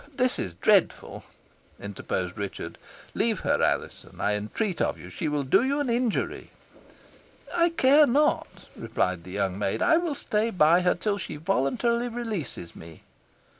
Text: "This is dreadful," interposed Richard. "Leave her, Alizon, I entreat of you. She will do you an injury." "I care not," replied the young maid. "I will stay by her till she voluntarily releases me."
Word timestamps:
"This 0.15 0.39
is 0.39 0.55
dreadful," 0.55 1.25
interposed 1.79 2.35
Richard. 2.35 2.79
"Leave 3.13 3.41
her, 3.41 3.61
Alizon, 3.61 4.19
I 4.19 4.33
entreat 4.33 4.81
of 4.81 4.97
you. 4.97 5.11
She 5.11 5.27
will 5.27 5.43
do 5.43 5.63
you 5.63 5.79
an 5.79 5.91
injury." 5.91 6.49
"I 7.55 7.69
care 7.69 8.07
not," 8.07 8.47
replied 8.75 9.23
the 9.25 9.29
young 9.31 9.59
maid. 9.59 9.83
"I 9.83 9.97
will 9.97 10.15
stay 10.15 10.49
by 10.49 10.81
her 10.81 10.95
till 10.95 11.19
she 11.19 11.35
voluntarily 11.35 12.07
releases 12.09 12.75
me." 12.75 13.03